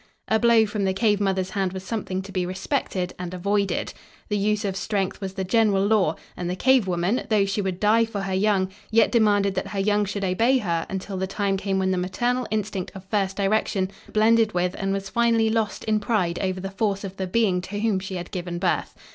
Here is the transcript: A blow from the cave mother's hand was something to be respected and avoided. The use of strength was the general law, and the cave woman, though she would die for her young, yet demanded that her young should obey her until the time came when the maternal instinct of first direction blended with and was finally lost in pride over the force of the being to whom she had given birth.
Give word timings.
A 0.27 0.39
blow 0.39 0.65
from 0.65 0.83
the 0.85 0.95
cave 0.95 1.21
mother's 1.21 1.51
hand 1.51 1.73
was 1.73 1.83
something 1.83 2.23
to 2.23 2.31
be 2.31 2.43
respected 2.43 3.13
and 3.19 3.35
avoided. 3.35 3.93
The 4.29 4.37
use 4.39 4.65
of 4.65 4.75
strength 4.75 5.21
was 5.21 5.35
the 5.35 5.43
general 5.43 5.85
law, 5.85 6.15
and 6.35 6.49
the 6.49 6.55
cave 6.55 6.87
woman, 6.87 7.27
though 7.29 7.45
she 7.45 7.61
would 7.61 7.79
die 7.79 8.05
for 8.05 8.21
her 8.21 8.33
young, 8.33 8.71
yet 8.89 9.11
demanded 9.11 9.53
that 9.53 9.67
her 9.67 9.79
young 9.79 10.05
should 10.05 10.23
obey 10.25 10.57
her 10.57 10.87
until 10.89 11.17
the 11.17 11.27
time 11.27 11.55
came 11.55 11.77
when 11.77 11.91
the 11.91 11.99
maternal 11.99 12.47
instinct 12.49 12.91
of 12.95 13.05
first 13.11 13.37
direction 13.37 13.91
blended 14.11 14.55
with 14.55 14.73
and 14.79 14.91
was 14.91 15.07
finally 15.07 15.51
lost 15.51 15.83
in 15.83 15.99
pride 15.99 16.39
over 16.39 16.59
the 16.59 16.71
force 16.71 17.03
of 17.03 17.17
the 17.17 17.27
being 17.27 17.61
to 17.61 17.79
whom 17.79 17.99
she 17.99 18.15
had 18.15 18.31
given 18.31 18.57
birth. 18.57 18.95